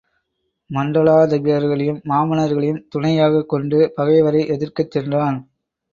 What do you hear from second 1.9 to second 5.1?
மாமன்னர்களையும் துணை யாகக் கொண்டு பகைவரை எதிர்க்கச்